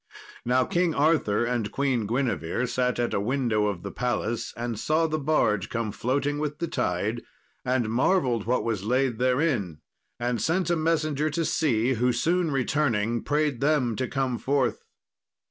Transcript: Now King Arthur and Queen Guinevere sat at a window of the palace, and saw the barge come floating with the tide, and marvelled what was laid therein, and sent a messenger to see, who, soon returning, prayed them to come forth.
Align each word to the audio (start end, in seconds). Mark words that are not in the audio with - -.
Now 0.43 0.65
King 0.65 0.95
Arthur 0.95 1.45
and 1.45 1.71
Queen 1.71 2.07
Guinevere 2.07 2.65
sat 2.65 2.97
at 2.97 3.13
a 3.13 3.19
window 3.21 3.67
of 3.67 3.83
the 3.83 3.91
palace, 3.91 4.51
and 4.57 4.79
saw 4.79 5.05
the 5.05 5.19
barge 5.19 5.69
come 5.69 5.91
floating 5.91 6.39
with 6.39 6.57
the 6.57 6.67
tide, 6.67 7.21
and 7.63 7.87
marvelled 7.87 8.47
what 8.47 8.63
was 8.63 8.83
laid 8.83 9.19
therein, 9.19 9.77
and 10.19 10.41
sent 10.41 10.71
a 10.71 10.75
messenger 10.75 11.29
to 11.29 11.45
see, 11.45 11.93
who, 11.93 12.11
soon 12.11 12.49
returning, 12.49 13.21
prayed 13.23 13.61
them 13.61 13.95
to 13.97 14.07
come 14.07 14.39
forth. 14.39 14.79